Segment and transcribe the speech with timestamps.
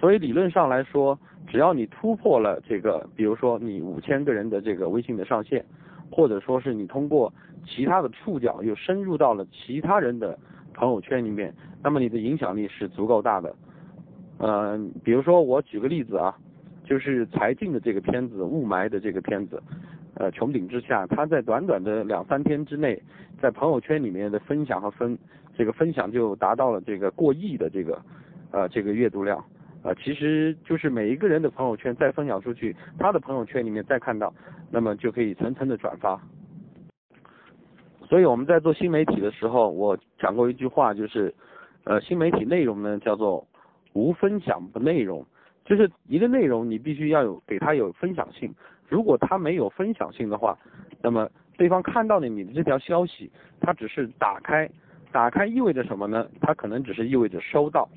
[0.00, 5.62] 所以理论上来说，只要你突破了这个，比如说你五千个人的这个微信的上限，
[6.10, 7.30] 或者说是你通过
[7.66, 10.38] 其他的触角又深入到了其他人的
[10.72, 13.54] 朋友圈里面，那么你的影响力是足够大的。
[14.38, 16.34] 嗯，比如说我举个例子啊，
[16.82, 19.62] 就是柴静的这个片子《雾霾》的这个片子，
[20.14, 22.98] 呃，穹顶之下，他在短短的两三天之内，
[23.38, 25.18] 在朋友圈里面的分享和分
[25.54, 28.00] 这个分享就达到了这个过亿的这个
[28.50, 29.44] 呃这个阅读量，
[29.82, 34.32] 呃，其实就是每一个人的朋友圈再分享出去，他的朋友圈里面再看到，
[34.70, 36.20] 那么就可以层层的转发。
[38.08, 41.34] 所以我们在做新媒体的时候，我讲过一句话，就是
[41.84, 43.46] 呃新媒体内容呢叫做。
[43.92, 45.26] 无分享不内容，
[45.64, 48.54] 就是一个内容你必须要有给他有分享性。
[48.88, 50.56] 如果他没有分享性的话，
[51.02, 53.28] 那么对方看到了你的这条消息，
[53.60, 54.70] 他只是打开，
[55.10, 56.24] 打开意味着什么呢？
[56.40, 57.88] 他可能只是意味着收到。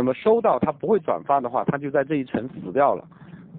[0.00, 3.06] 那么收到他不会转发的话，他就在这一层死掉了。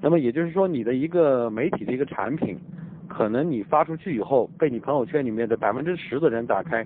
[0.02, 2.58] 那么也就是说，你的一个媒体的一个产品，
[3.08, 6.84] 可能你发出去以后，被你朋友圈里面的百分之十的人打开，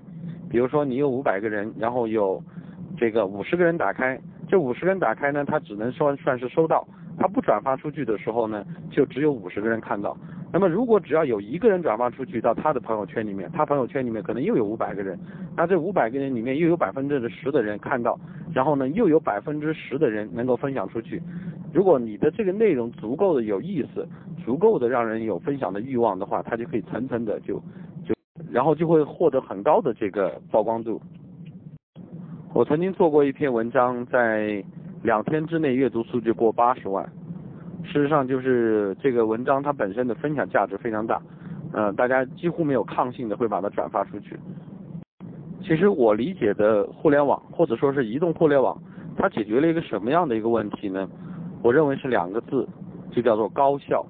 [0.50, 2.38] 比如说你有五百个人，然后有
[2.98, 4.20] 这个五十个人打开。
[4.46, 6.86] 这五十个人打开呢，他只能算算是收到，
[7.18, 10.14] 他不转发出去的时候呢，就只有五十个人看到。
[10.52, 15.18] 那么如果只要有一个人转发出去到他的朋友圈里面，他朋友圈里面可能又有五百个人，
[15.56, 18.18] 那这五百个人里面又有百分之十的人看到，
[18.54, 21.20] 然后呢又有百分之十的人能够分享出去。
[21.74, 24.08] 如果你的这个内容足够的有意思，
[24.44, 27.60] 足够的让人有分享的欲望的话，他就可以层层的就
[28.06, 28.14] 就，
[28.50, 31.00] 然后就会获得很高的这个曝光度。
[32.54, 34.64] 我曾经做过一篇文章，在
[35.02, 37.06] 两天之内阅读数据过八十万。
[37.86, 41.22] 事实上，就是这个文章它本身的分享价值非常大，
[41.72, 44.36] 呃，大家几乎没有抗性的会把它转发出去。
[45.62, 48.76] 其实我理解的互联网或者说是移动互联网，
[49.16, 51.08] 它解决了一个什么样的一个问题呢？
[51.62, 52.68] 我认为是两个字，
[53.10, 54.04] 就叫做高效。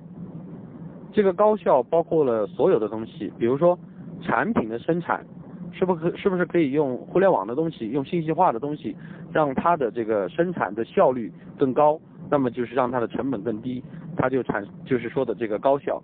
[1.13, 3.79] 这个高效包括了所有的东西，比如说
[4.23, 5.25] 产品的生产。
[5.79, 8.97] 是不可是不是可以用互联网的东西，用信息化的东西，
[9.31, 12.01] 让它的这个生产的效率更高，
[12.31, 13.83] 那么就是让它的成本更低，
[14.17, 16.03] 它就产就是说的这个高效。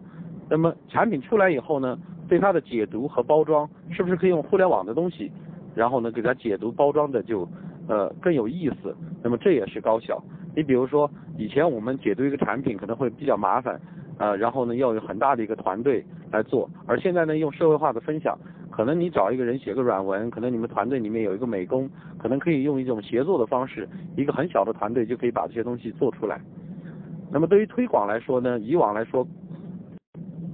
[0.49, 5.31] 那么产品出来以后呢，对它的解读和包装，是不是可以用互联网的东西，
[5.75, 7.49] 然后呢给它解读包装的就
[7.89, 10.23] 呃更有意思，那么这也是高效。
[10.55, 13.81] 你比如说以前我们解读一个产品可能会比较麻烦，
[14.19, 18.39] 呃然后呢要有很大的一个团队来做，而现在呢用社会化的分享。
[18.73, 21.89] 可能你找一个人写个软文，可能你们团队里面有一个美工，
[22.19, 26.41] 可能可以用一种协作的方式，一个很小的团队就可以把这些东西做出来。
[27.31, 29.27] 那么对于推广来说呢，以往来说，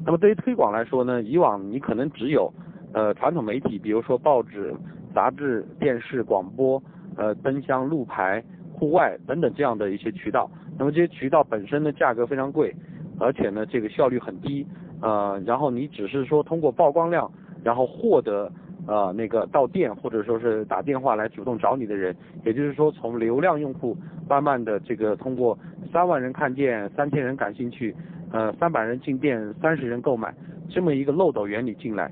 [0.04, 2.52] 那么对于推广来说呢，以往你可能只有
[2.92, 4.74] 呃传统媒体，比如说报纸、
[5.14, 6.82] 杂志、电视、广播、
[7.16, 8.42] 呃灯箱、路牌、
[8.72, 10.50] 户外等等这样的一些渠道。
[10.76, 12.74] 那么这些渠道本身的价格非常贵，
[13.20, 14.66] 而且呢这个效率很低，
[15.00, 17.30] 呃然后你只是说通过曝光量。
[17.68, 18.50] 然后获得
[18.86, 23.94] 呃那个到店或者说是打电话来主动找你的人，也就是说从流量用户
[24.26, 25.58] 慢慢的这个通过
[25.92, 27.94] 三万人看见，三千人感兴趣，
[28.32, 30.34] 呃三百人进店，三十人购买
[30.70, 32.10] 这么一个漏斗原理进来，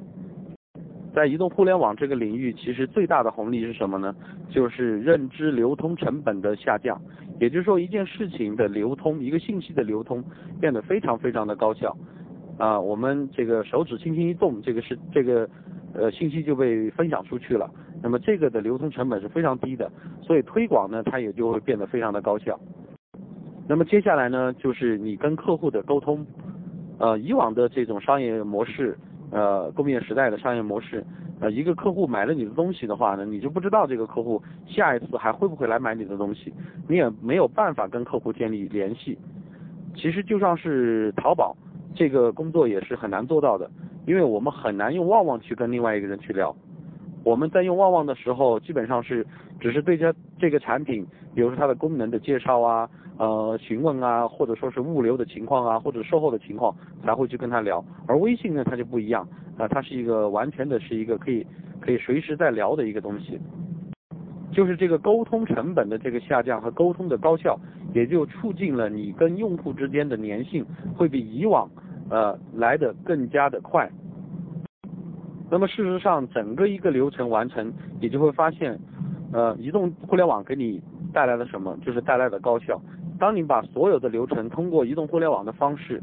[1.14, 4.14] 在移动互联网这个领域，其实最大的红利是什么呢？
[4.50, 7.00] 就是认知流通成本的下降，
[7.40, 10.22] 也就是说一件事情的流通，一个信息的流通
[10.60, 11.96] 变得非常非常的高效。
[12.58, 15.48] 啊，我们这个手指轻轻一动，这个是这个
[15.92, 17.70] 呃信息就被分享出去了。
[18.02, 19.90] 那么这个的流通成本是非常低的，
[20.22, 22.58] 所以推广呢，它也就会变得非常的高效。
[23.68, 26.24] 那么接下来呢，就是你跟客户的沟通。
[26.98, 28.96] 呃，以往的这种商业模式，
[29.30, 31.04] 呃，工业时代的商业模式，
[31.40, 36.54] 呃，一个客户买了你的东西的话呢，你就不知道这个客户下一次还会不会来买你的东西，
[36.88, 39.18] 你也没有办法跟客户建立联系。
[39.94, 41.54] 其实就像是淘宝。
[41.96, 43.68] 这个工作也是很难做到的，
[44.06, 46.54] 因为我们很难用旺旺去跟另外一个人去聊。
[47.24, 49.26] 我们在用旺旺的时候，基本上是
[49.58, 51.04] 只是对这这个产品，
[51.34, 56.72] 比如说它的功能的介绍啊，呃询问啊，或者说是物流的情况啊，或者售后的情况，
[57.02, 57.84] 才会去跟他聊。
[58.06, 59.26] 而微信呢，它就不一样，
[59.56, 61.44] 啊，它是一个完全的是一个可以
[61.80, 63.40] 可以随时在聊的一个东西。
[64.52, 67.58] 就是这个沟通成本的这个下降和沟通的高效，
[67.92, 71.68] 也就促进了你跟用户之间的粘性会比以往。
[72.08, 73.90] 呃，来的更加的快。
[75.50, 78.78] 那么事实上，整个一个流程完成，你就会发现，
[79.32, 80.82] 呃，移动互联网给你
[81.12, 81.76] 带来了什么？
[81.84, 82.80] 就是带来的高效。
[83.18, 86.02] 当你把所有的流程通过移动互联网的方式，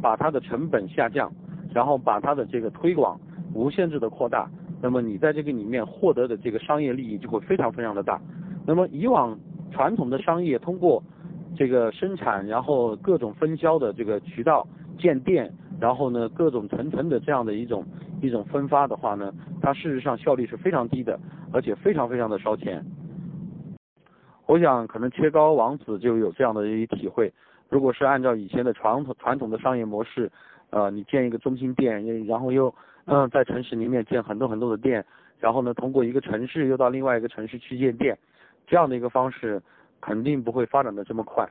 [0.00, 1.30] 把它的成本下降，
[1.72, 3.20] 然后把它的这个推广
[3.54, 8.20] 无限制的扩大，那么你在这个里面获得的这个商业利益就会非常非常的大。
[8.66, 9.38] 那么以往
[9.70, 11.02] 传统的商业通过
[11.54, 14.66] 这个生产，然后各种分销的这个渠道
[14.98, 15.50] 建店，
[15.80, 17.84] 然后呢各种层层的这样的一种
[18.20, 21.18] 一种分发的话呢，它事实上效率是非常低的，
[21.52, 22.84] 而且非常非常的烧钱。
[24.46, 27.32] 我想可能切糕王子就有这样的一体会。
[27.68, 30.30] 如果是按照以前的传统传统的商业模式，
[30.70, 32.74] 呃，你建一个中心店，然后又
[33.04, 35.04] 嗯在城市里面建很多很多的店，
[35.38, 38.18] 然后呢通过一个城市又到另外一个城市去建店，
[38.66, 39.60] 这样的一个方式
[40.00, 41.46] 肯定不会发展的这么快。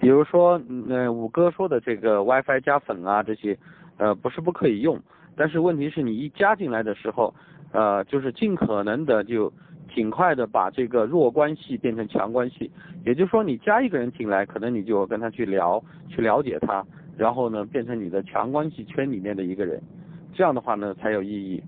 [0.00, 3.56] 比如说，嗯，五哥说的这个 WiFi 加粉啊这些，
[3.98, 4.98] 呃，不是不可以用，
[5.36, 7.32] 但是问题是你一加进来的时候，
[7.70, 9.52] 呃，就是尽可能的就。
[9.92, 12.70] 尽快的把这个弱关系变成强关系，
[13.04, 16.86] 也就是说，你加一个人进来，可能你就跟他去聊，去了解他，
[17.16, 19.82] 然后呢，变成你的强关系圈里面的一个人，
[20.32, 21.60] 这样的话呢才有意义。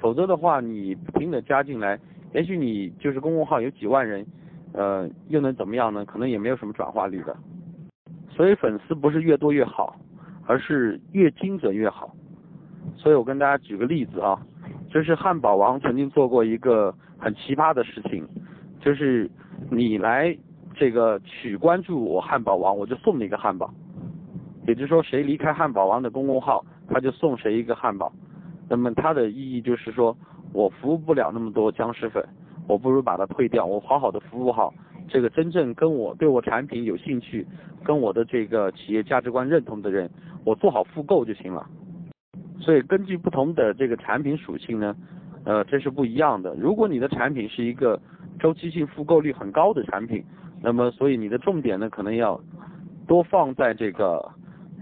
[0.00, 2.00] 否则的话，你不停的加进来，
[2.32, 4.24] 也许你就是公众号有几万人，
[4.72, 6.02] 呃，又能怎么样呢？
[6.06, 7.36] 可能也没有什么转化率的。
[8.36, 9.96] 所以粉丝不是越多越好，
[10.46, 12.14] 而是越精准越好。
[12.96, 14.38] 所以我跟大家举个例子啊，
[14.90, 16.94] 就是汉堡王曾经做过一个。
[17.18, 18.28] 很奇葩的事情，
[18.78, 19.28] 就是
[19.70, 20.36] 你来
[20.74, 23.72] 这个取关注我汉堡王，我就送你一个汉堡。
[24.68, 28.12] 也就是说，谁离开汉堡王的公共号，他就送谁一个汉堡。
[28.68, 30.14] 那么它的意义就是说，
[30.52, 32.22] 我服务不了那么多僵尸粉，
[32.68, 34.72] 我不如把它退掉，我好好的服务好
[35.08, 37.46] 这个真正跟我对我产品有兴趣、
[37.84, 40.10] 跟我的这个企业价值观认同的人，
[40.44, 41.66] 我做好复购就行了。
[42.60, 44.96] 所以根据不同的这个产品属性呢。
[45.48, 46.56] 呃，这是不一样的。
[46.56, 48.00] 如果你的产品是一个
[48.40, 50.20] 周期性复购率很高的产品，
[50.60, 52.40] 那么所以你的重点呢，可能要
[53.06, 54.28] 多放在这个，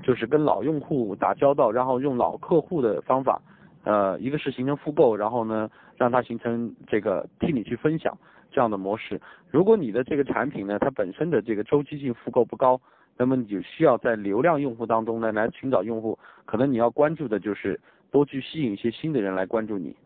[0.02, 3.42] 就是跟老用户打交道，然后用老客户的方法，
[3.84, 5.68] 呃，一个是形成复购，然后呢，
[5.98, 8.16] 让它形成这个替你去分享
[8.54, 9.20] 这样的模式。
[9.50, 12.80] 如果你的这个产品呢，它本身的这个周期性复购不高，
[13.16, 17.80] 那么你就需要在流量用户当中呢来寻找用户，可能你要关注的就是
[18.12, 19.96] 多去吸引一些新的人来关注你。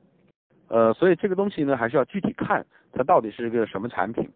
[0.68, 4.26] 呃，所以这个东西呢，还是要具体看它到底是个什么产品。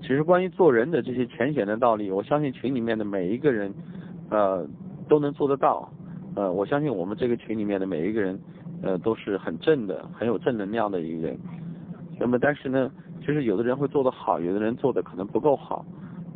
[0.00, 3.74] 其实关于做人的这些浅显的道理，我相信群里面的每一个人，
[4.30, 4.66] 呃，
[5.08, 5.90] 都能做得到。
[6.34, 8.38] 呃，我相信我们这个群里面的每一个人，
[8.82, 11.38] 呃，都是很正的，很有正能量的一个人。
[12.18, 12.90] 那么，但是呢，
[13.20, 15.84] 其实有的人会做得好，有的人做的可能不够好。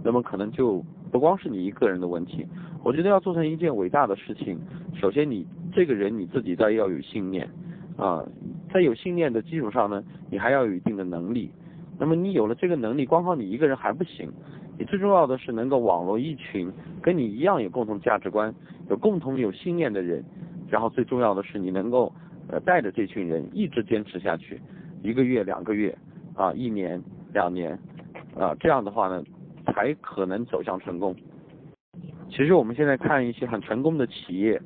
[0.03, 2.47] 那么可能就不光是你一个人的问题。
[2.83, 4.59] 我觉得要做成一件伟大的事情，
[4.95, 7.49] 首先你这个人你自己在要有信念。
[7.97, 8.25] 啊，
[8.73, 11.51] 在有信念的基础上呢，你还要有一定的能力。
[11.99, 14.31] 那么你有了这个能力，光靠你一个人还不行。
[14.79, 16.73] 你最重要的是能够网络一群
[17.03, 18.55] 跟你一样有共同价值观、
[18.89, 20.25] 有共同有信念的人。
[20.71, 22.11] 然后最重要的是你能够
[22.49, 24.59] 呃带着这群人一直坚持下去，
[25.03, 25.97] 一个月、两个月
[26.35, 27.03] 啊，一年、
[27.33, 27.79] 两年
[28.39, 29.23] 啊，这样的话呢，
[29.67, 31.15] 才可能走向成功。
[32.29, 34.61] 其实我们现在看一些很成功的企业。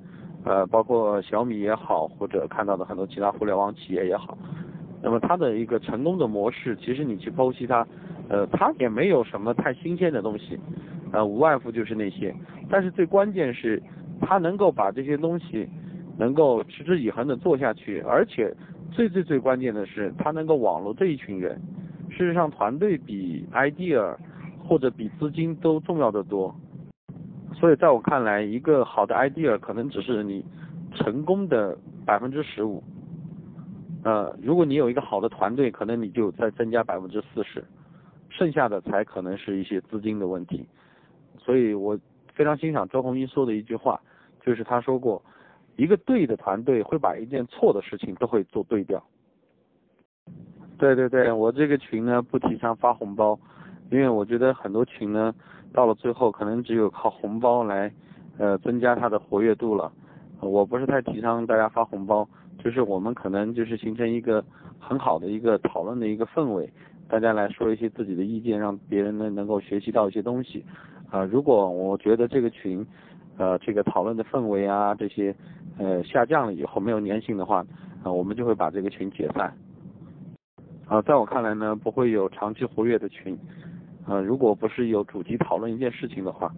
[0.46, 4.36] 呃，包括小米也好，或者看到的很多其他互联网企业也好，
[5.02, 7.86] 那么它的一个成功的模式，其实你去剖析它，
[8.28, 10.60] 呃，它也没有什么太新鲜的东西，
[11.12, 12.34] 呃，无外乎就是那些。
[12.68, 13.82] 但是最关键是，
[14.20, 15.66] 它能够把这些东西
[16.18, 18.54] 能够持之以恒的做下去，而且
[18.94, 21.60] 最最最关键的是，它能够网络这一群人。
[22.10, 24.16] 事实上，团队比 idea
[24.62, 26.54] 或者比资金都重要的多。
[27.52, 30.44] 所以在我看来，一个好的 idea 可能只是你
[30.94, 31.76] 成功的
[32.06, 32.80] 百分之十五。
[34.04, 37.64] 呃，如果你有一个好的团队，可能你就再增加百分之四十，
[38.30, 40.64] 剩下的才可能是一些资金的问题。
[41.36, 41.98] 所以我
[42.32, 44.00] 非常欣赏周鸿祎说的一句话，
[44.40, 45.20] 就是他说过，
[45.76, 49.02] 一个对的团队会把一件错的事情都会做对掉。
[50.78, 53.38] 对对对，我这个群呢不提倡发红包，
[53.90, 55.34] 因为我觉得很多群呢。
[55.72, 57.92] 到了最后，可能只有靠红包来，
[58.38, 59.92] 呃，增加它的活跃度了。
[60.40, 62.24] 我不是太提倡大家发红包，
[62.62, 64.44] 就是我们可能就是形成一个
[64.78, 66.72] 很好的一个讨论的一个氛围，
[67.08, 70.64] 大家来说一些自己的意见，让别人呢能够学习到一些东西。
[71.10, 72.86] 啊，如果我觉得这个群，
[73.36, 75.34] 呃，这个讨论的氛围啊这些，
[75.78, 77.64] 呃，下降了以后没有粘性的话，
[78.02, 79.52] 啊，我们就会把这个群解散。
[80.86, 83.36] 啊，在我看来呢，不会有长期活跃的群。
[84.06, 86.52] 呃，如果不是有主题讨论一件事情的话，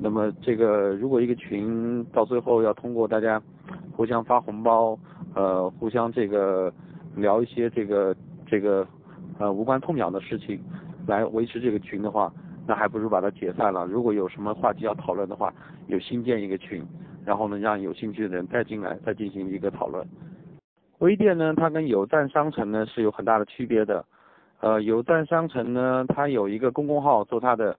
[0.00, 3.40] 那么这个如果一个群到最后要通过大家
[3.92, 4.98] 互相发红包，
[5.34, 6.72] 呃，互相这个
[7.14, 8.14] 聊一些这个
[8.44, 8.86] 这个
[9.38, 10.60] 呃无关痛痒的事情
[11.06, 12.32] 来维持这个群的话，
[12.68, 13.86] 那还不如把它解散了。
[13.86, 15.50] 如果有什么话题要讨论的话，
[15.86, 16.84] 有新建一个群，
[17.24, 20.06] 然后呢让有兴趣的人再进来再进行一个讨论。
[20.98, 24.04] 微店呢，它跟有赞商城呢是有很大的区别的。
[24.60, 27.74] 呃，有赞商城呢，它有一个公共号做它的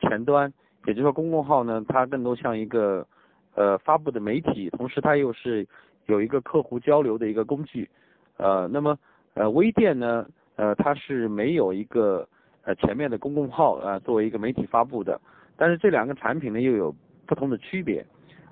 [0.00, 0.52] 前端，
[0.84, 3.06] 也就是说公共号呢，它更多像一个
[3.54, 5.66] 呃发布的媒体，同时它又是
[6.04, 7.88] 有一个客户交流的一个工具。
[8.36, 8.98] 呃，那么
[9.32, 12.28] 呃微店呢，呃它是没有一个
[12.64, 15.20] 呃前面的公共号啊作为一个媒体发布的，
[15.56, 16.94] 但是这两个产品呢又有
[17.26, 18.04] 不同的区别。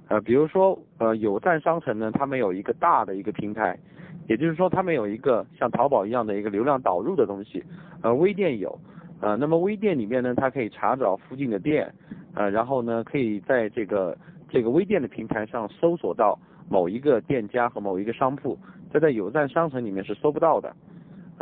[0.09, 3.79] 呃，比如说呃有赞商城呢，他们有一个大的一个平台。
[4.29, 7.63] 也就是说，他们有一个像淘宝一样的一个流量导入的东西，
[8.03, 8.79] 呃，微店有，
[9.21, 11.93] 呃，那么微店里面呢，它可以查找附近的店，
[12.35, 14.17] 呃，然后呢，可以在这个
[14.49, 16.39] 这个微店的平台上搜索到
[16.71, 18.57] 某一个店家和某一个商铺，
[18.93, 20.73] 这在有赞商城里面是搜不到的，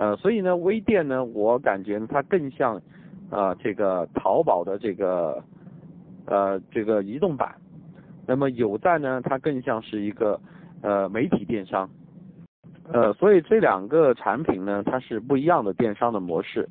[0.00, 2.80] 呃，所以呢，微店呢，我感觉它更像，
[3.28, 5.45] 呃，这个淘宝的这个，
[6.25, 7.54] 呃，这个移动版，
[8.26, 10.40] 那么有赞呢，它更像是一个
[10.80, 11.87] 呃媒体电商。
[12.90, 16.66] 呃，所以这两个产品呢，它是不一样的电商的模式。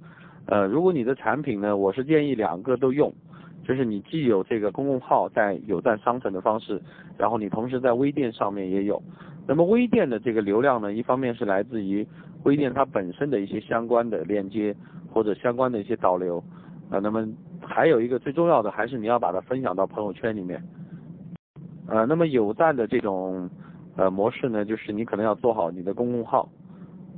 [0.48, 3.14] 呃，如果你的产品呢，我是建议两个都用，
[3.64, 6.82] 就是你既有这个公共号在有赞商城的方式，
[7.16, 9.00] 然后你同时在微店上面也有。
[9.48, 12.08] 那么微店的这个流量呢，一方面是来自于
[12.44, 14.76] 微店它本身的一些相关的链接
[15.12, 16.44] 或者相关的一些导流。
[16.90, 17.28] 呃，那么
[17.62, 20.64] 还有一个最重要的还是你要把它分享到朋友圈里面。
[21.88, 23.50] 呃，那么有赞的这种。
[23.96, 26.48] 呃，模式呢，就是你可能要做好你的公共号，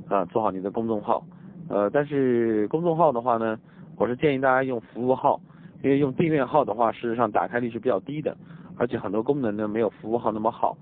[0.08, 1.24] 啊，做好你的公众号，
[1.68, 3.56] 呃，但是公众号的话呢，
[3.96, 5.40] 我是建议大家用服务号，
[5.84, 8.36] 因为用订阅号的话，事实上打开率是比较低的，
[8.76, 10.76] 而且很多功能呢没有服务号那么好，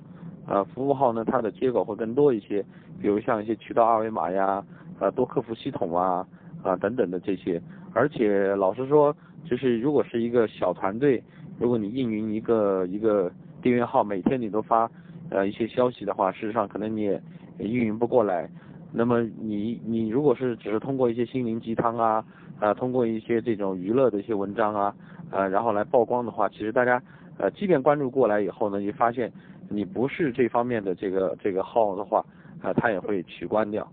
[0.51, 2.61] 呃，服务号呢它的接口会更多一些，
[3.01, 4.63] 比如像一些渠道二维码呀，
[4.99, 6.27] 呃，多客服系统啊，
[6.65, 7.63] 啊等等的这些，
[7.95, 9.15] 而且老实说，
[9.45, 11.23] 就是如果是一个小团队，
[11.61, 13.31] 如果你运营一个一个
[13.63, 14.91] 订阅号，每天你都发。
[15.33, 17.23] 呃，一些消息的话，事实上可能你也
[17.59, 18.51] 运营不过来。
[18.93, 22.25] 那么你你如果是只是通过一些心灵鸡汤啊，
[22.59, 24.93] 啊，通过一些这种娱乐的一些文章啊，
[25.31, 27.01] 呃，然后来曝光的话，其实大家
[27.39, 29.33] 呃，即便关注过来以后呢，你发现
[29.73, 32.25] 你不是这方面的这个这个号的话，
[32.61, 33.87] 啊，他也会取关掉。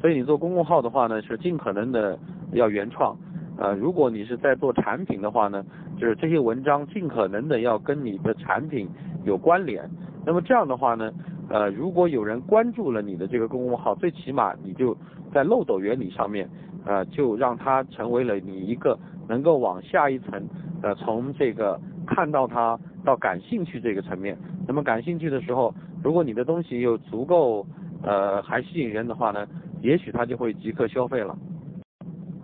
[0.00, 2.18] 所以你做公共号的话呢，是尽可能的
[2.54, 3.16] 要原创，
[3.56, 5.64] 呃，如果你是在做产品的话呢，
[5.96, 8.88] 就是这些文章尽可能的要跟你的产品
[9.24, 9.88] 有关联。
[10.26, 11.12] 那么这样的话呢，
[11.48, 14.96] 呃，如果有人关注了你的这个公共号，最起码你就
[15.32, 16.48] 在漏斗原理上面，
[16.84, 18.98] 呃，就让它成为了你一个
[19.28, 20.42] 能够往下一层，
[20.82, 24.36] 呃，从这个看到它到感兴趣这个层面。
[24.66, 27.66] 那么感兴趣的时候，如果你的东西又足够
[28.02, 29.46] 呃还吸引人的话呢？
[29.82, 31.36] 也许他就会即刻消费了。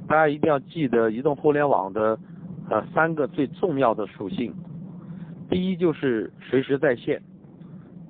[0.09, 2.19] 大家一定要记得移动互联网的
[2.69, 4.53] 呃三个最重要的属性。
[5.49, 7.23] 第一就是随时在线，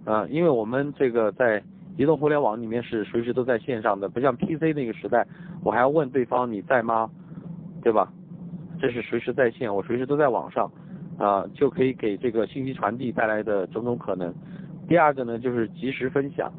[0.06, 1.62] 啊，因为我们这个在
[1.98, 5.26] 移动互联网里面是随时都在线上的，不像 PC 那个时代，
[5.62, 7.10] 我还要问对方你在吗，
[7.82, 8.10] 对吧？
[8.80, 10.70] 这是随时在线，我随时都在网上，
[11.18, 14.32] 啊，就可以给这个信息传递带来的种种可能。
[14.86, 16.50] 第二个呢就是及时分享，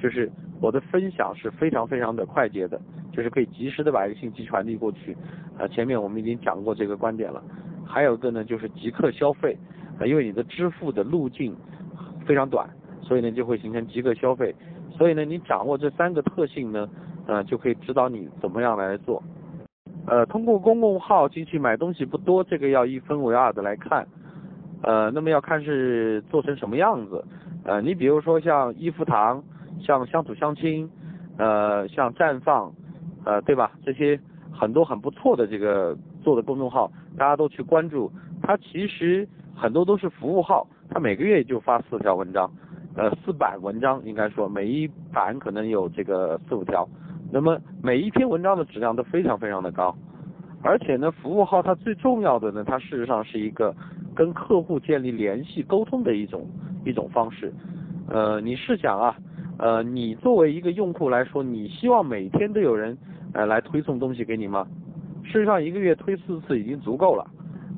[0.00, 0.30] 就是。
[0.60, 5.12] 我的分享是非常非常的快捷的，就是可以及时的把一个信息传递过去。
[5.58, 7.42] 啊，前面我们已经讲过这个观点了。
[7.84, 9.58] 还有一个呢，就是即刻消费，
[9.98, 11.52] 啊，因为你的支付的路径
[12.24, 12.70] 非常短，
[13.02, 14.54] 所以呢就会形成即刻消费。
[14.90, 16.88] 所以呢，你掌握这三个特性呢，
[17.26, 19.22] 呃，就可以指导你怎么样来做。
[20.06, 24.06] 呃，通过公共号进去买东西不多，这个要一分为二的来看。
[24.82, 27.24] 呃，那么要看是做成什么样子。
[27.64, 29.42] 呃，你比如说像一福堂。
[29.80, 30.88] 像乡土相亲，
[31.38, 32.72] 呃，像绽放，
[33.24, 33.72] 呃，对吧？
[33.84, 34.20] 这些
[34.52, 38.08] 很多很不错的这个做的公众号，大家都去关注。
[38.42, 42.48] 它其实很多都是服务号，它每个月就发四条文章，
[42.94, 46.88] 呃，四版文章应该说，每一版可能有这个四五条。
[47.30, 49.96] 那么每一篇文章的质量都非常非常的高，
[50.62, 53.74] 而且呢，服务号它最重要的呢，它事实上是一个
[54.14, 56.46] 跟客户建立联系沟通的一种
[56.84, 57.52] 一种方式。
[58.08, 59.16] 呃，你试想啊。
[59.58, 62.96] 呃，你作为一个用户来说，你希望每天都有人
[63.32, 64.66] 呃来推送东西给你吗？
[65.22, 67.24] 事实上，一个月推四次已经足够了。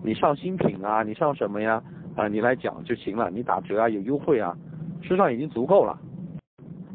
[0.02, 1.82] 你上新品啊，你上什么呀？
[2.16, 3.28] 啊，你来讲就行了。
[3.30, 4.56] 你打折啊，有优惠啊，
[5.04, 5.98] 事实上已经足够了。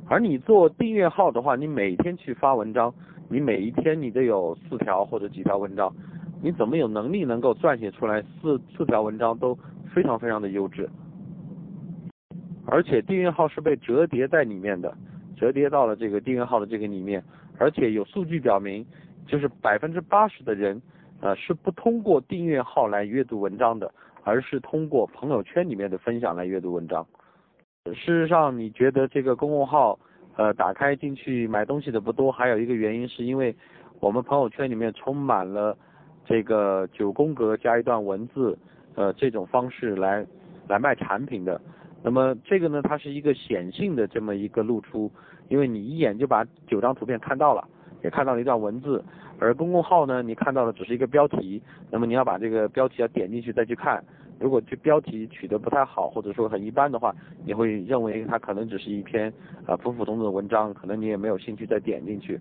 [0.08, 2.92] 而你做订阅号的话，你每天去发文章，
[3.30, 5.94] 你每一天你都有四条或者几条文章，
[6.42, 9.56] 你怎么有能力能够撰写出来四四条文章都
[9.94, 10.90] 非常非常的优质？
[12.66, 14.92] 而且订阅号是被折叠在里面的，
[15.38, 17.24] 折叠到了这个订阅号的这个里面，
[17.60, 18.84] 而且有数据表明，
[19.28, 20.82] 就是百分之八十的人，
[21.22, 27.06] 呃是不通过订阅号来阅读文章的，而是通过朋友圈里面的分享来阅读文章。
[27.86, 29.98] 事实上，你觉得这个公众号
[30.36, 33.56] 呃打开进去买东西的不多，还有一个原因是因为
[34.00, 35.76] 我们朋友圈里面充满了
[36.26, 38.58] 这个九宫格加一段文字
[38.96, 40.26] 呃这种方式来
[40.68, 41.60] 来卖产品的。
[42.04, 45.12] 那么这个呢，它是一个显性的这么一个露出，
[45.48, 47.68] 因为你一眼就把九张图片看到了，
[48.04, 49.04] 也看到了一段文字，
[49.40, 54.04] 而公众号呢，你看到的只是一个标题，那么你要把这个标题要点进去再去看，
[54.40, 57.14] 如果这标题取得不太好，或者说很一般的话，
[57.46, 59.32] 你会认为它可能只是一篇
[59.66, 62.40] 啊普普通通的文章，可能你也没有兴趣再点进去，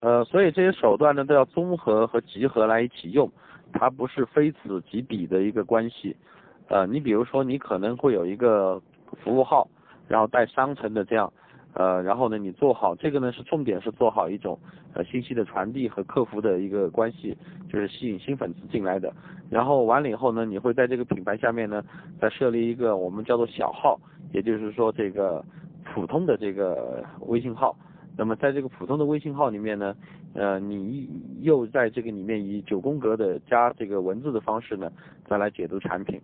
[0.00, 3.30] 呃，所以这些手段呢都要综合和集合来一起用，
[3.72, 6.16] 它不是非此即彼的一个关系，
[6.68, 8.80] 呃，你比如说你可能会有一个。
[9.22, 9.68] 服务号，
[10.08, 11.30] 然后带商城的这样，
[11.74, 14.58] 呃，然后呢，你做好这个呢是重点是做好一种
[14.92, 17.36] 呃信息的传递和客服的一个关系，
[17.70, 19.12] 就是吸引新粉丝进来的。
[19.48, 21.82] 然后完了以后呢，你会在这个品牌下面呢
[22.20, 23.98] 再设立一个我们叫做小号，
[24.32, 25.44] 也就是说这个
[25.94, 27.74] 普通的这个微信号。
[28.14, 29.96] 那么在这个普通的微信号里面呢，
[30.34, 31.08] 呃，你
[31.40, 34.92] 又在这个里面以九宫格的加这个文字的方式呢
[35.26, 36.20] 再来解读产品。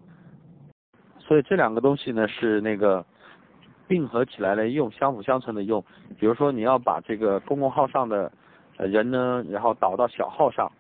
[1.19, 3.05] 所以这两个东西呢是那个
[3.89, 5.83] 并合起来来用，相辅相成的用。
[6.19, 8.31] 比如说你要把这个公共号上的
[8.77, 10.71] 人呢，然后导到小号上，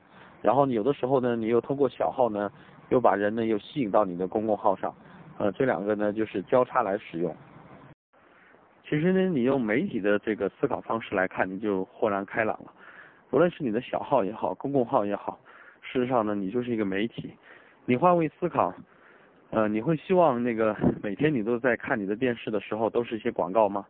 [0.42, 2.52] 然后有的时候呢，你又通过小号呢，
[2.90, 4.94] 又把人呢又吸引到你的公共号上，
[5.38, 7.34] 呃，这两个呢就是交叉来使用。
[8.84, 12.72] 其实呢，你用媒体的这个思考方式来看，你就豁然开朗了。
[13.30, 15.38] 无论是你的小号也好，公共号也好，
[15.80, 17.32] 事实上呢，你就是一个媒体。
[17.86, 18.72] 你换位思考。
[19.50, 23.86] 呃，你会希望那个每天你都在看你的电视的时候都是一些广告吗？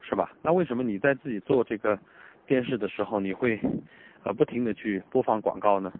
[0.00, 0.32] 是吧？
[0.42, 1.98] 那为什么你在自己做这个
[2.46, 3.58] 电视的时候，你会
[4.22, 5.92] 呃不停的去播放广告呢？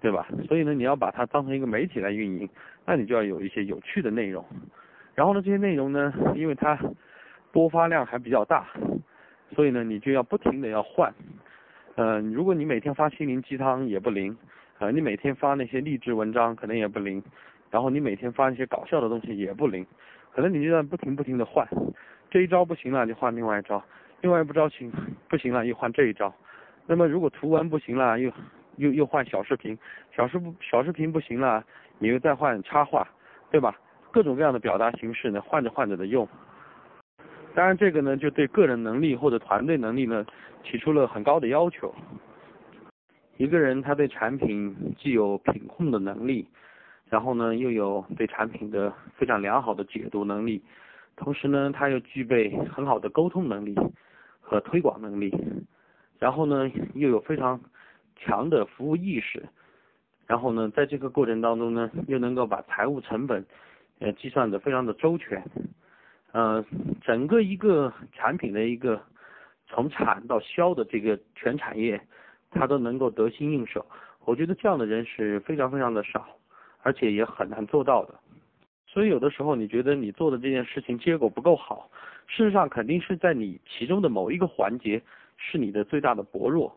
[0.00, 0.28] 对吧？
[0.46, 2.48] 所以呢，你要把它当成一个媒体来运营，
[2.84, 4.44] 那你就要有一些有趣的内容。
[5.14, 6.78] 然后呢，这些内容呢，因为它
[7.52, 8.66] 播发量还比较大，
[9.54, 11.12] 所以呢，你就要不停的要换。
[11.94, 14.36] 嗯，如果你每天发心灵鸡汤也不灵，
[14.78, 17.22] 呃，你每天发那些励志文章可能也不灵。
[17.74, 19.84] 然后你每天发一些搞笑的东西也不灵，
[20.32, 21.68] 可能你就在不停不停的换，
[22.30, 23.82] 这一招不行了就换另外一招，
[24.20, 24.92] 另外一招行
[25.28, 26.32] 不行了又换这一招，
[26.86, 28.30] 那么如果图文不行了又
[28.76, 29.76] 又又换小视频，
[30.14, 31.64] 小视小视频不行了
[31.98, 33.08] 你又再换插画，
[33.50, 33.76] 对吧？
[34.12, 36.28] 各种各样的表达形式呢换着换着的用，
[37.56, 40.24] 当然这个呢就对个人能力或者团队能力呢
[40.62, 41.92] 提出了很高的要求，
[43.36, 46.48] 一个人他对产品既有品控的能力。
[47.14, 50.60] 然后呢，又有对产品的非常良好的解读能力，
[51.14, 53.72] 同时呢，他又具备很好的沟通能力
[54.40, 55.32] 和推广能力，
[56.18, 57.60] 然后呢，又有非常
[58.16, 59.48] 强的服务意识，
[60.26, 63.46] 然后呢，在这个过程当中呢，又能够把财务成本
[64.00, 65.40] 呃计算的非常的周全，
[66.32, 66.64] 呃，
[67.00, 69.00] 整个一个产品的一个
[69.68, 72.00] 从产到销的这个全产业，
[72.50, 73.86] 他都能够得心应手。
[74.24, 76.26] 我觉得这样的人是非常非常的少。
[76.84, 78.14] 而且也很难做到的，
[78.86, 81.90] 所以有的时候你觉得你做的这件事情结果不够好，
[82.26, 85.00] 事实上肯定是在你其中的某一个环节
[85.38, 86.70] 是你的最大的薄弱，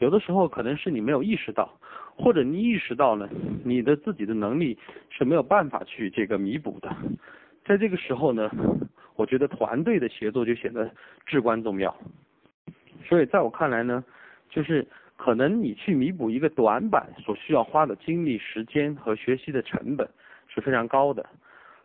[0.00, 1.70] 有的时候可能是你没有意识到，
[2.16, 3.28] 或者你意识到呢，
[3.64, 4.76] 你的自己的能力
[5.08, 6.94] 是没有办法去这个弥补的，
[7.64, 8.50] 在这个时候呢，
[9.14, 10.90] 我觉得团队的协作就显得
[11.24, 11.96] 至关重要，
[13.08, 14.04] 所以在我看来呢，
[14.50, 14.84] 就是。
[15.24, 20.06] 可能你去弥补一个短板所需要花的精力、时间和学习的成本
[20.48, 21.24] 是非常高的。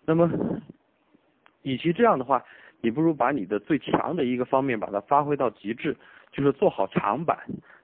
[0.06, 0.30] 那么，
[1.62, 2.44] 与其这样的话，
[2.82, 5.96] 你不如把你的最强的一个方面把它发挥到极致，
[6.34, 7.40] 就是做好长板，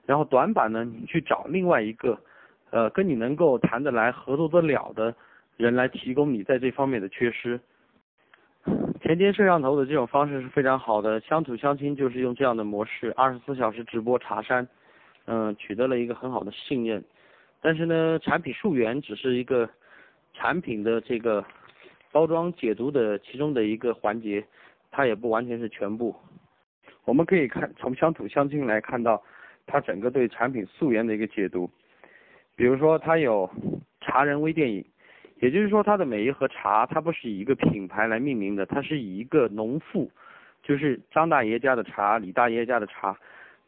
[0.06, 2.20] 然后短板呢，你去找另外一个，
[2.72, 5.15] 呃，跟你能够谈得来、合作得了的
[5.56, 7.58] 人来提供你在这方面的缺失。
[9.00, 14.68] 田间摄像头的这种方式是非常好的，乡土相亲就是用这样的模式，二十四小时直播茶山。
[15.25, 17.03] 嗯，取得了一个很好的信任，
[17.59, 19.67] 但是呢，产品溯源只是一个
[20.33, 21.43] 产品的这个
[22.11, 24.45] 包装解读的其中的一个环节，
[24.91, 26.15] 它也不完全是全部。
[27.05, 29.21] 我们可以看从乡土乡亲来看到，
[29.65, 31.69] 它整个对产品溯源的一个解读。
[32.55, 33.49] 比如说，它有
[34.01, 34.85] 茶人微电影，
[35.39, 40.09] 也就是说，它的每一盒茶，它不是以一个品牌来命名的，它是以一个农妇，
[40.63, 43.17] 就是张大爷家的茶，李大爷家的茶。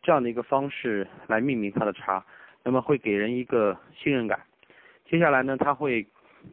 [0.08, 2.26] 这样的一个方式来命名他的茶，
[2.64, 4.40] 那么会给人一个信任感。
[5.06, 6.08] 接下来呢，他会，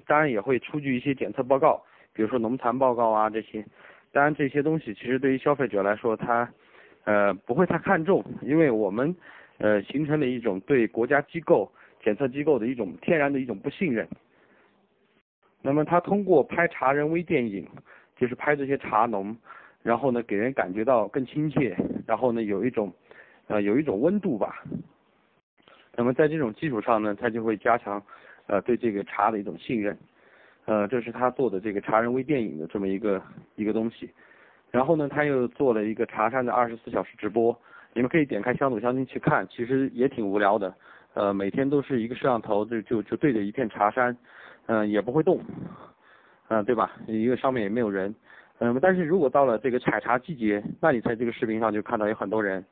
[0.08, 1.80] 当然也会出具一些检测报告，
[2.12, 3.64] 比如说农残报告啊这些。
[4.10, 6.52] 当然这些东西其实对于消费者来说，他
[7.04, 9.14] 呃不会太看重，因为我们
[9.58, 14.04] 呃形成了一种对国家机构、检测机构的一种天然的一种不信任。
[15.62, 17.64] 那么他通过拍茶人微电影，
[18.16, 19.36] 就是拍这些茶农，
[19.80, 22.92] 然后呢给人感觉到更亲切，然后呢有一种
[23.48, 24.62] 呃有一种温度吧。
[25.96, 28.02] 那么在这种基础上呢，他就会加强
[28.46, 29.96] 呃对这个茶的一种信任。
[30.66, 33.22] 呃，这是他做的这个茶人微电影的这么一个
[33.54, 34.10] 一个东西。
[34.70, 37.56] 然后呢，他又做了一个茶山的二十四小时直播，
[37.92, 40.74] 你们可以点开乡土相亲去看，其实也挺无聊的。
[41.12, 44.16] 呃，每天都是一个摄像头就就就对着一片茶山，
[44.66, 45.38] 嗯，也不会动，
[46.48, 46.90] 嗯，对吧？
[47.06, 48.12] 因为上面也没有人。
[48.58, 52.64] 嗯，但是如果到了这个采茶季节，那你在这个视频上就看到有很多人，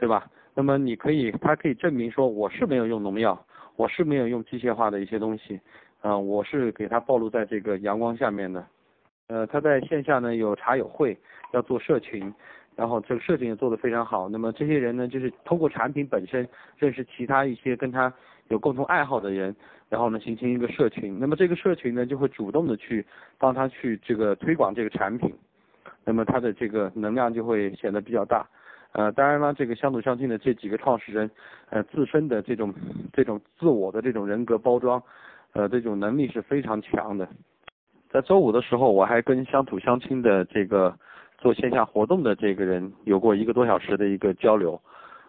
[0.00, 0.26] 对吧？
[0.54, 3.38] 那么你可以，他可以证明说我是没有用农药，
[3.76, 5.60] 我是没有用机械化的一些东西，
[6.00, 8.66] 嗯，我是给他暴露在这个阳光下面的。
[9.28, 11.16] 呃，他在线下呢有茶友会，
[11.52, 12.32] 要做社群，
[12.74, 14.28] 然后这个社群也做得非常好。
[14.28, 18.12] 那么这些人呢，就是通过产品本身认识其他一些跟他
[18.48, 19.54] 有共同爱好的人，
[19.88, 21.16] 然后呢形成一个社群。
[21.20, 23.04] 那么这个社群呢就会主动的去
[23.38, 25.32] 帮他去这个推广这个产品，
[26.04, 28.48] 那么他的这个能量就会显得比较大。
[28.92, 31.30] 呃，当然了，这个乡土相亲的这几个创始人，
[31.70, 32.74] 呃，自身的这种
[33.12, 35.00] 这种自我的这种人格包装，
[35.52, 37.28] 呃，这种能力是非常强的。
[38.10, 40.92] 在周五的时候，我还跟乡土相亲的这个
[41.38, 44.80] 做线下活动的这个人有过一个多小时的一个交流。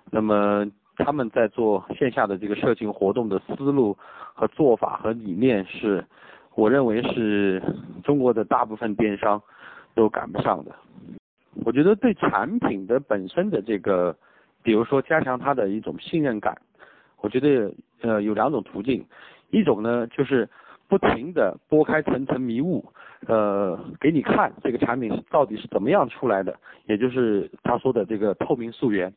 [0.10, 0.66] 那么
[0.98, 3.96] 他们在做线下的这个社群活动的思路
[4.34, 6.04] 和做法和理念是，
[6.56, 7.62] 我认为是
[8.04, 9.40] 中国的大部分电商
[9.94, 10.76] 都赶不上的。
[11.66, 14.16] 我觉得对产品的本身的这个，
[14.64, 16.58] 比如说加强它的一种信任感，
[17.22, 19.06] 我觉得呃有两种途径，
[19.50, 20.48] 一种呢就是。
[20.92, 22.84] 不停的拨开层层迷雾，
[23.26, 26.54] 呃，给你看这个产品到底是怎么样出来的，
[26.86, 29.14] 也就是他说的这个透明溯源，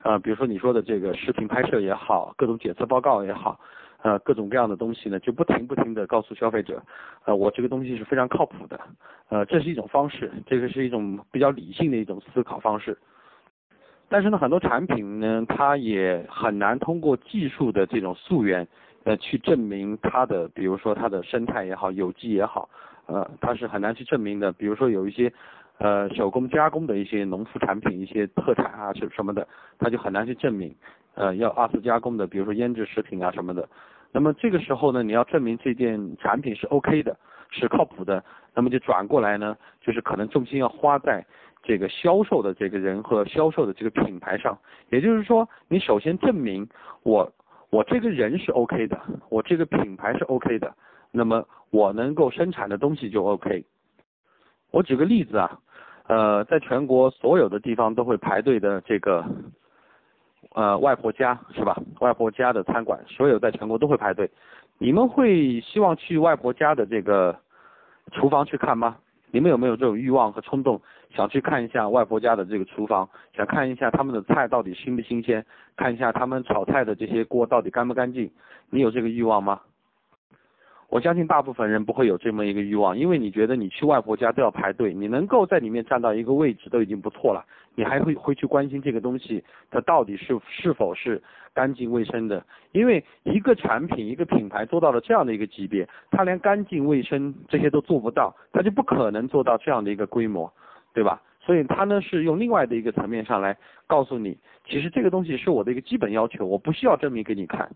[0.00, 3.60] 啊，比如说你说的这个视频拍摄也好，各种检测报告也好，
[4.02, 6.82] 呃，各种各样的东西呢，就不停不停的告诉消费者，
[7.24, 8.80] 呃，我这个东西是非常靠谱的，
[9.28, 12.96] 呃，这是一种方式，这个是一种比较理性的一种思考方式。
[14.08, 18.66] 但是呢，很多产品呢，它也很难通过技术的这种溯源。
[19.04, 22.68] 呃，去证明它的，比如说它的生态也好，有机也好，
[23.06, 24.52] 呃，它是很难去证明的。
[24.52, 25.32] 比如说有一些，
[25.78, 30.74] 呃，手工加工的一些农副产品，一些特产啊，什什么的，它就很难去证明。
[31.14, 33.68] 呃，要二次加工的，比如说腌制食品啊什么的。
[34.12, 37.16] 那么这个时候呢，你要证明这件产品是 OK 的，
[37.50, 41.24] 是靠谱的，那么就转过来呢，就是可能重心要花在
[41.62, 44.58] 这个销售的这个人和销售的这个品牌上。
[44.90, 46.68] 也就是说，你首先证明
[47.02, 47.32] 我。
[47.72, 50.74] 我这个人是 OK 的，我这个品牌是 OK 的，
[51.12, 53.64] 那么我能够生产的东西就 OK。
[54.72, 55.60] 我举个例子啊，
[56.08, 59.24] 呃，在全国所有的地方都会排队的这个，
[60.54, 61.76] 呃，外婆家是吧？
[62.00, 64.28] 外婆家的餐馆，所有在全国都会排队。
[64.78, 67.36] 你们会希望去外婆家的这个
[68.12, 68.96] 厨房去看吗？
[69.30, 70.80] 你们有没有这种欲望和冲动，
[71.14, 75.44] 想去看一下外婆家的这个厨房，想看一下他们的菜到底新不新鲜，
[75.76, 78.28] 看一下他们炒菜的这些锅到底干不干净？
[78.70, 79.60] 你有这个欲望吗？
[80.90, 91.22] 我相信大部分人不会有这么一个欲望，因为你觉得你去外婆家都要排队，你能够在里面占到一个位置都已经不错了，你还会会去关心这个东西它到底是是否是
[91.54, 92.44] 干净卫生的？
[92.72, 100.52] 因为一个产品一个品牌做到了这样的一个级别，它连干净卫生这些都做不到，它就不可能做到这样的一个规模，
[100.92, 101.22] 对吧？
[101.40, 107.70] 所以它呢是用另外的一个层面上来告诉你，其实这个东西是我的一个基本要求，我不需要证明给你看。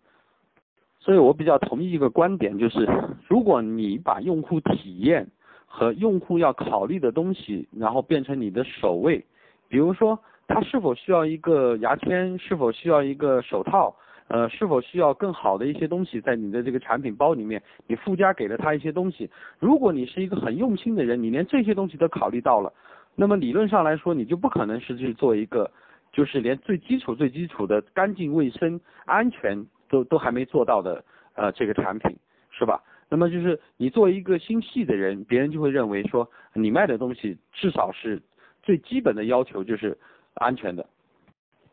[1.04, 2.88] 所以我比较同意一个观点，就是
[3.28, 5.26] 如果你把用户体验
[5.66, 9.22] 和用户要考虑的东西，然后变成你的首位，
[9.68, 13.94] 比如说他是否需要一个牙签，是否需要一个手套，
[14.28, 19.28] 呃，是否需要更好的一些东西在你的这个产品包里面，你附加给了他一些东西。
[19.58, 22.72] 如果你是一个很用心的人，你连这些东西都考虑到了，
[23.14, 25.70] 那么理论上来说，你就不可能是去做一个，
[26.14, 29.66] 就是连最基础最基础的干净卫生安全。
[29.88, 32.16] 都都还没做到的，呃，这个产品
[32.50, 32.82] 是吧？
[33.10, 38.20] 那么就是你作为一个心细的人，别人就会认为说你卖的东西至少是
[38.62, 39.96] 最基本的要求就是
[40.34, 40.84] 安全的。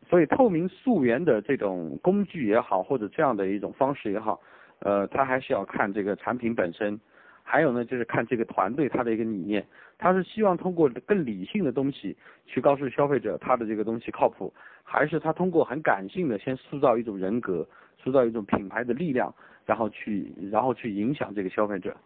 [0.08, 4.38] 所以透明溯源的这种工具也好，或者这样的一种方式也好，
[4.80, 7.00] 呃，它还是要看这个产品本身，
[7.42, 14.52] 还有呢就是看这个团队他的一个理念，他是希望通过更理性的东西去告诉消费者他的这个东西靠谱，
[14.84, 17.66] 还是他通过很感性的先塑造一种人格。
[18.02, 19.32] 塑造一种品牌的力量，
[19.64, 21.96] 然后去，然后去影响这个消费者，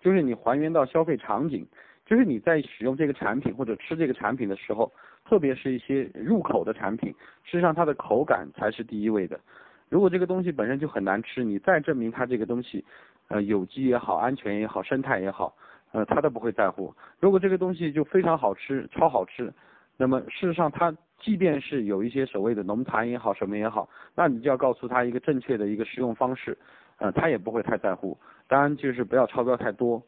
[0.00, 1.66] 就是你还原到消费场景，
[2.04, 4.92] 就是你在使用这个产品或者吃这个产品的时候，
[5.24, 7.10] 特别是一些入口的产品，
[7.44, 9.40] 事实上它的口感才是第一位的。
[9.88, 12.84] 如果这个东西本身就很难吃，你再证明它这个东西，
[13.28, 15.56] 呃有机也好，安全也好，生态也好，
[15.92, 16.92] 呃他都不会在乎。
[17.20, 19.52] 如果这个东西就非常好吃，超好吃，
[19.96, 26.56] 那么事实上它即便是有一些所谓的农残也好，什么也好，那你就要告诉他一个正确的一个食用方式，
[26.98, 28.16] 呃他也不会太在乎。
[28.48, 30.02] 当然就是不要超标太多。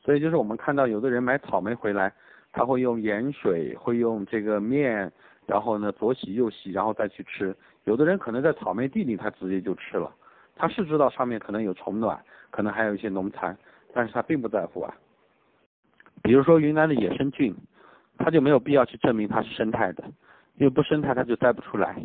[0.00, 2.12] 所以就是我们看到有的人买草莓回来，
[2.52, 5.10] 他会用盐水，会用这个面，
[5.46, 7.56] 然后呢左洗右洗，然后再去吃。
[7.84, 10.14] 有的人可能在草莓地里他直接就吃了，
[10.54, 13.56] 他是知道上面可能有虫卵，可能还有一些农残，
[13.94, 14.94] 但是他并不在乎啊。
[16.22, 17.54] 比如说云南的野生菌，
[18.18, 20.04] 它就没有必要去证明它是生态的，
[20.56, 21.96] 因为不生态它就摘不出来，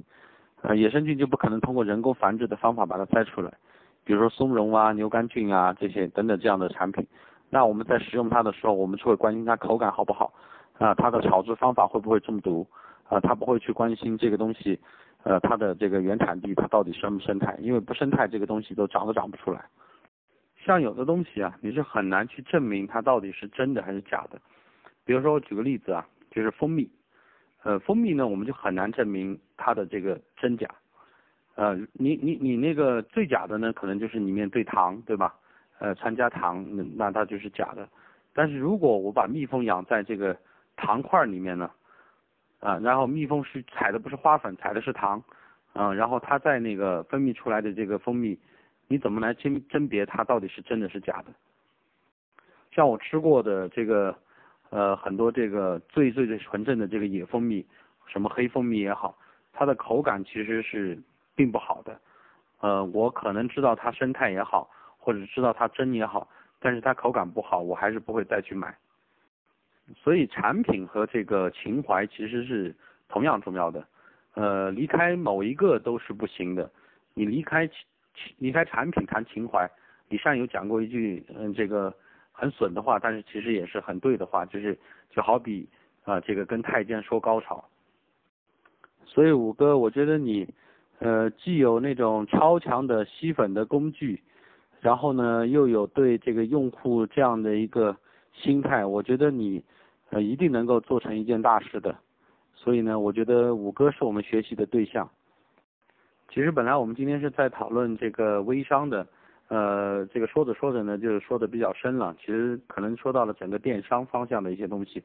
[0.61, 3.51] 呃野生菌就不可能通过人工繁殖的方法把它摘出来。
[4.03, 7.05] 比如说松茸啊、牛肝菌啊这些等等这样的产品。
[7.51, 10.31] 那我们在食用它的时候，我们就会关心它口感好不好，
[10.77, 12.65] 啊，它的炒制方法会不会中毒，
[13.07, 14.79] 啊，它不会去关心这个东西，
[15.23, 19.65] 呃，它的这个原产地它到底生不生态，因为不生态这个东西都长都长不出来。
[20.63, 24.39] 像有的东西啊，你是很难去证明它到底是真的还是假的。
[25.09, 26.87] 比如说我举个例子啊，就是蜂蜜，
[27.63, 30.69] 呃，蜂蜜呢我们就很难证明它的这个真假，
[31.55, 35.33] 呃，你你你那个最假的呢，可能就是里面兑糖，对吧？
[35.79, 37.89] 呃，掺加糖，那那它就是假的。
[38.33, 40.37] 但是如果我把蜜蜂养在这个
[40.75, 41.71] 糖块里面呢，
[42.59, 45.23] 啊，然后蜜蜂是采的不是花粉，采的是糖，
[45.73, 48.37] 啊，然后它在那个分泌出来的这个蜂蜜，
[48.87, 51.33] 你怎么来甄甄别它到底是真的是假的？
[52.69, 54.15] 像我吃过的这个，
[54.69, 57.65] 呃，很多这个最最最纯正的这个野蜂蜜，
[58.07, 59.17] 什么黑蜂蜜也好，
[59.53, 60.97] 它的口感其实是
[61.35, 61.99] 并不好的。
[62.59, 64.69] 呃，我可能知道它生态也好。
[65.01, 66.27] 或者知道它真也好，
[66.59, 68.77] 但是它口感不好，我还是不会再去买。
[69.95, 72.75] 所以产品和这个情怀其实是
[73.07, 73.87] 同样重要的，
[74.33, 76.69] 呃，离开某一个都是不行的。
[77.13, 77.67] 你离开
[78.37, 79.67] 离开产品谈情怀，
[80.09, 81.91] 李善有讲过一句嗯这个
[82.39, 84.77] 很损的话，但是其实也是很对的话，就是
[85.09, 85.67] 就好比
[86.05, 87.63] 啊这个跟太监说高潮。
[89.05, 90.47] 所以五哥，我觉得你
[90.99, 94.21] 呃既有那种超强的吸粉的工具。
[94.81, 97.93] 然后呢，又有对这个用户这样的一个
[98.31, 99.61] 心态，我觉得你
[100.09, 101.93] 呃一定能够做成一件大事的。
[102.55, 105.09] 所以呢，我觉得五哥是我们学习的对象。
[106.29, 109.05] 其实本来我们今天是在讨论这个微商的，
[109.49, 112.15] 呃，这个说着说着呢，就是说的比较深了。
[112.19, 115.03] 其实可能说到了整个电商方向的一些东西。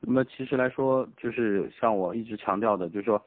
[0.00, 3.20] 那么其实来说，就是像我一直强调的，就是说，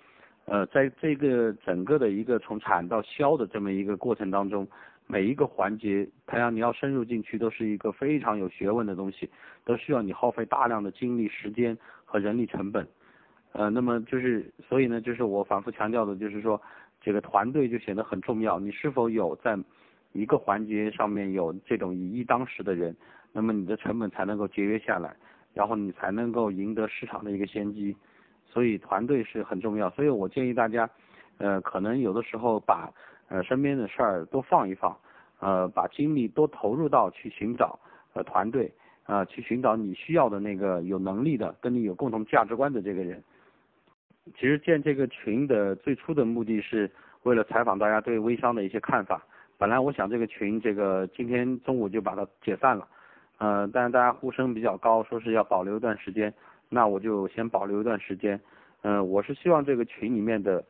[0.46, 4.68] 呃，在这个整个的一个从产到销的这么一个过程当中。
[5.06, 9.30] 每一个环节，太阳你要深入进去，都是一个非常有学问的东西，
[9.66, 12.88] 都需要你耗费大量的精力、时间和人力成本。
[13.52, 16.60] 呃，那么就是，所以呢，就是我反复强调的，就是说，
[17.02, 18.58] 这个团队就显得很重要。
[18.58, 19.58] 你是否有在
[20.14, 22.96] 一个环节上面有这种以一当十的人，
[23.34, 25.14] 那么你的成本才能够节约下来，
[25.54, 27.96] 然后你才能够赢得市场的一个先机。
[28.46, 29.90] 所以团队是很重要。
[29.90, 30.90] 所以我建议大家，
[31.38, 32.90] 呃，可能有的时候把。
[33.30, 34.96] 呃，身边的事儿多放一放，
[35.40, 37.80] 呃，把精力多投入到去寻找
[38.14, 38.72] 呃团队，
[39.06, 43.24] 啊，去寻找你需要的那个有能力的、跟你有共同价值观的这个人。
[44.36, 46.92] 其实建这个群的最初的目的是
[47.24, 49.26] 为了采访大家对微商的一些看法。
[49.64, 52.86] 本来我想这个群这个今天中午就把它解散了，
[53.38, 56.34] 呃，但是大家呼声比较高，说是要保留一段时间，
[56.68, 58.38] 那我就先保留一段时间。
[58.82, 60.62] 嗯，我是希望这个群里面的。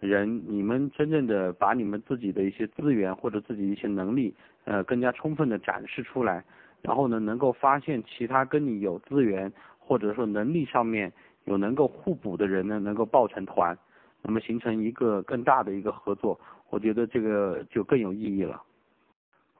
[0.00, 4.34] 人，你们真正的把你们自己的一些资源或者自己一些能力，
[4.64, 6.42] 呃，更加充分的展示出来，
[6.82, 11.12] 然后呢，能够发现其他跟你有资源或者说能力上面
[11.44, 13.78] 有能够互补的人呢，能够抱成团，
[14.22, 18.62] 那么形成一个更大的一个合作，我觉得这个就更有意义了。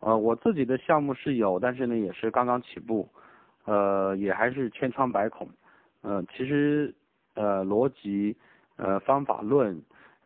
[0.01, 3.07] 呃，我自己的项目是有，但是呢，也是刚刚起步，
[3.67, 5.47] 呃，也还是千疮百孔，
[6.01, 6.95] 呃，其实
[7.35, 8.35] 呃逻辑，
[8.77, 9.81] 呃方法论。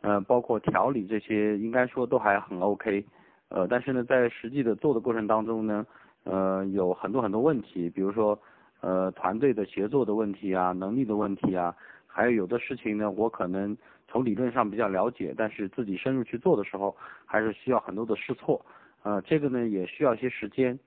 [0.06, 3.02] 呃，包括调理这些，应该说都还很 OK，
[3.48, 5.86] 呃，但是呢，在实际的做的过程当中呢，
[6.24, 8.38] 呃，有很多很多问题，比如说，
[8.82, 11.74] 呃，团队的协作的问题啊，能力的问题啊，
[12.06, 13.74] 还有有的事情呢，我可能
[14.14, 16.94] 从理论上比较了解，但是自己深入去做的时候，
[17.26, 18.64] 还是需要很多的试错，
[19.02, 20.78] 呃，这个呢也需要一些时间，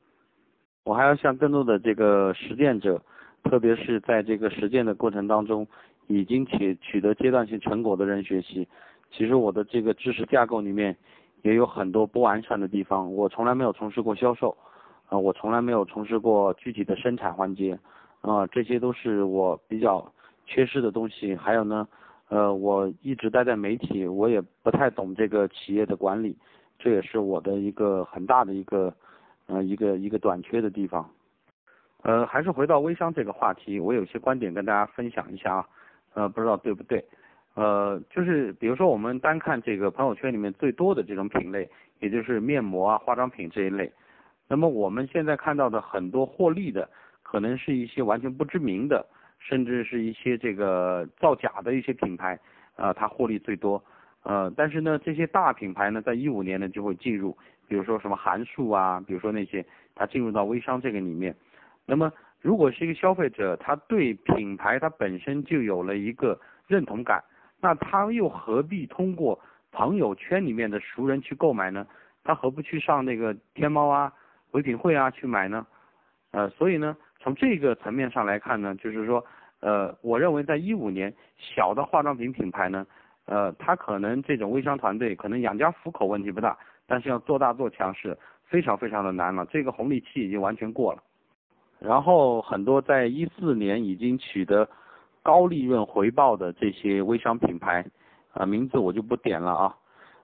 [0.86, 3.04] 我还要向更多的这个实践者，
[3.44, 5.68] 特别是在这个实践的过程当中，
[6.08, 8.66] 已经取取得阶段性成果的人学习。
[9.12, 10.96] 其实我的这个知识架构里面
[11.42, 14.56] 也有很多不完善的地方，我从来没有从事过销售，
[15.10, 17.78] 啊，我从来没有从事过具体的生产环节，
[18.22, 20.10] 啊，这些都是我比较
[20.46, 21.36] 缺失的东西。
[21.36, 21.86] 还有呢，
[22.30, 26.38] 呃，我一直待在媒体，我也不太懂这个企业的管理，
[26.78, 28.94] 这也是我的一个很大的一个
[29.46, 31.10] 呃一个一个短缺的地方。
[32.04, 35.68] 呃，还是回到微商这个话题，我有些观点跟大家分享一下啊，
[36.14, 37.04] 呃，不知道对不对？
[37.56, 41.68] 呃，就是比如说我们单看这个朋友圈里面最多的这种品类，
[42.00, 43.92] 也就是面膜啊、化妆品这一类。
[44.48, 46.88] 那么我们现在看到的很多获利的，
[47.24, 49.06] 可能是一些完全不知名的，
[49.48, 52.38] 甚至是一些这个造假的一些品牌，
[52.76, 53.82] 啊，它获利最多。
[54.24, 61.34] 呃，但是呢，这些大品牌呢，在一五年呢就会进入，比如说什么韩束啊，比如说那些，它进入到微商这个里面。
[61.86, 67.24] 那么，如果是一个消费者，他对品牌它本身就有了一个认同感。
[67.62, 69.40] 那他又何必通过
[69.72, 71.88] 朋友圈里面的熟人去购买呢？
[72.26, 74.12] 他何不去上那个天猫啊、
[74.52, 75.66] 唯品会啊去买呢？
[76.32, 79.22] 呃，所以呢，从这个层面上来看呢，就是说，
[79.60, 82.88] 呃，我认为在一五年，小的化妆品品牌呢，
[83.26, 89.46] 呃，他可能这种微商团队可能养家糊口问题不大，但是要做大做强是非常非常的难了。
[89.48, 91.04] 这个红利期已经完全过了。
[91.80, 94.66] 然后很多在一四年已经取得。
[95.22, 97.86] 高利润回报的这些微商品牌，
[98.32, 99.76] 啊，名字我就不点了啊，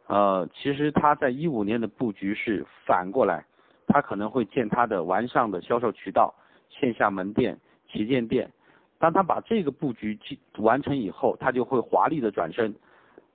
[0.08, 3.44] 呃，其实他在一五年的布局是反过来，
[3.86, 6.34] 他可能会建他的完善的销售渠道、
[6.80, 7.58] 线下门店、
[7.92, 8.52] 旗舰店。
[9.00, 10.18] 当他把这个布局
[10.58, 12.74] 完成以后，他就会华丽的转身。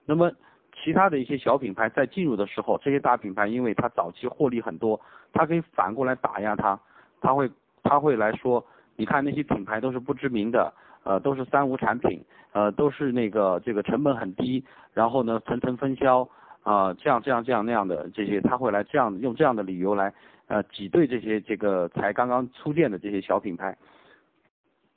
[0.06, 0.30] 那么
[0.74, 5.00] 其他的一些小品牌在进入的时候，这些大品牌因为他早期获利很多，
[5.32, 6.78] 他可以反过来打压他，
[7.20, 7.50] 他会
[7.82, 8.64] 他会来说，
[8.96, 10.72] 你看那些品牌都是不知名的。
[11.04, 12.22] 呃，都是三无产品，
[12.52, 16.28] 呃，都是那个这个成本很低，然后呢层层分销，
[16.62, 20.12] 啊，这样这样这样那样的这些，他会来这样用这样的理由来
[20.48, 23.76] 呃挤兑这些这个才刚刚出店的这些小品牌。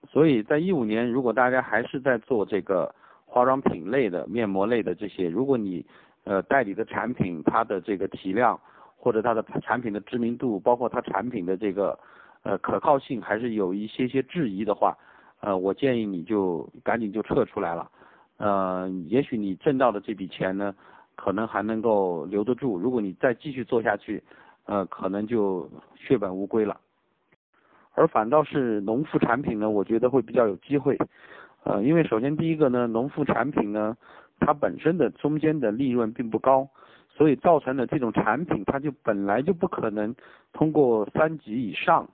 [0.09, 2.93] 所以在一五年，如果大家还是在做这个
[3.25, 5.85] 化妆品类的、面膜类的这些，如果你
[6.23, 8.59] 呃代理的产品它的这个体量
[8.97, 11.97] 或者它的产品的知名度，包括它产品的这个
[12.41, 14.97] 呃可靠性还是有一些些质疑的话。
[15.43, 17.89] 呃，我建议你就赶紧就撤出来了，
[18.37, 20.75] 呃，也许你挣到的这笔钱呢，
[21.15, 22.77] 可能还能够留得住。
[22.77, 24.21] 如果你再继续做下去，
[24.65, 26.79] 呃，可能就血本无归了。
[27.93, 30.97] 而反倒是农副产品呢，我觉得会比较有机会，
[31.63, 33.97] 呃，因为首先第一个呢，农副产品呢，
[34.39, 36.67] 它本身的中间的利润并不高，
[37.09, 40.15] 所以造成的这种产品，它就本来就不可能
[40.53, 42.07] 通过三级以上。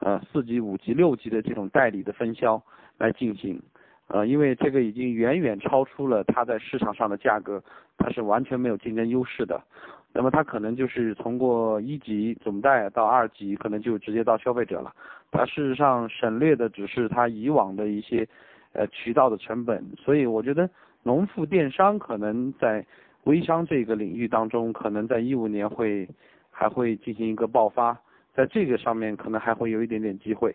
[0.00, 2.62] 呃，四级、五级、六级的这种代理的分销
[2.98, 3.60] 来进行，
[4.06, 7.60] 呃，因为这个已经远远超出了它在市场上的价格，
[7.96, 9.60] 它是完全没有竞争优势的。
[10.12, 14.92] 那么它可能就是通过一级总代到二级，可能就直接到消费者了。
[15.30, 18.26] 它事实上省略的只是它以往的一些
[18.72, 19.84] 呃渠道的成本。
[19.96, 20.68] 所以我觉得
[21.02, 22.84] 农副电商可能在
[23.24, 26.08] 微商这个领域当中，可能在一五年会
[26.50, 27.96] 还会进行一个爆发。
[28.34, 30.54] 在这个上面可能还会有一点点机会，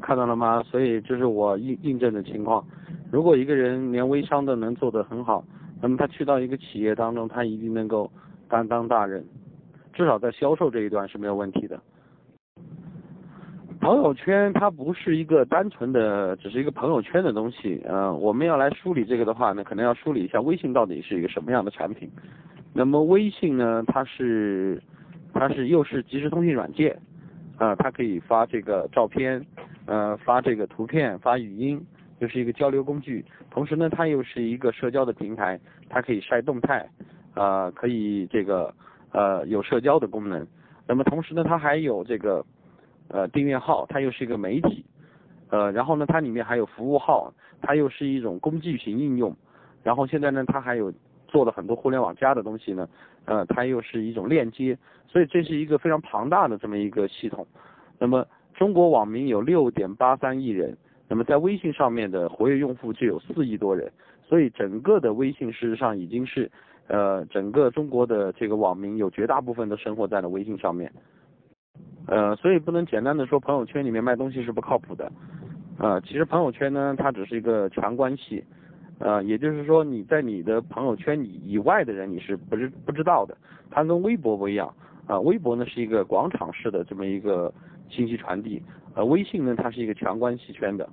[0.00, 0.62] 看到了吗？
[0.62, 2.64] 所以这是我印印证的情况。
[3.10, 5.44] 如果一个人连微商都能做得很好，
[5.82, 8.10] 那么他去到一个企业当中，他一定能够
[8.48, 9.24] 担当大任，
[9.92, 11.80] 至少在销售这一段是没有问题的。
[13.80, 17.80] 朋友圈它不是一个单纯的，只是一个朋友圈的东西。
[17.86, 22.10] 呃，我们要来梳理这个的话呢，可能要梳理一下微信到底是一个什么样的产品。
[22.72, 24.82] 那么微信呢，它是。
[25.34, 26.98] 它是又是即时通讯软件，
[27.58, 29.40] 啊，它可以发这个照片，
[29.86, 31.80] 呃，发这个图片，发语音，
[32.18, 33.24] 就是一个交流工具。
[33.48, 36.84] 同时呢，它又是一个社交的平台，它可以晒动态，
[37.38, 38.74] 呃，可以这个
[39.12, 40.44] 呃有社交的功能。
[40.86, 42.44] 那么同时呢，它还有这个
[43.08, 44.84] 呃订阅号，它又是一个媒体，
[45.50, 49.34] 呃，然后呢，它里面还有服务号，它又是一种工具型应用。
[49.84, 50.92] 然后现在呢，它还有
[51.28, 52.88] 做了很多互联网加的东西呢。
[53.26, 57.46] 呃，它又是一种链接，所以这是一个非常庞大的这么一个系统。
[57.98, 60.74] 那么中国网民有六点八三亿人，
[61.06, 63.92] 那么在微信上面的活跃用户就有四亿多人，
[64.26, 66.50] 所以整个的微信事实上已经是，
[66.88, 70.90] 呃，整个中国的这个网民有绝大部分都生活在了微信上面。
[72.06, 75.12] 呃，所以不能简单的说朋友圈里面卖东西是不靠谱的。
[75.78, 78.42] 呃，其实朋友圈呢，它只是一个强关系。
[78.98, 83.36] 呃，也就是说，你在你的朋友圈以以外的人，你是不是不知道的？
[83.70, 84.74] 它跟微博不一样，
[85.06, 87.52] 啊，微博呢是一个广场式的这么一个
[87.88, 88.60] 信息传递，
[88.94, 90.88] 呃，微信呢它是一个强关系圈的。